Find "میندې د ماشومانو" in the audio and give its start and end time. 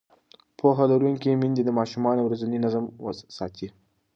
1.41-2.21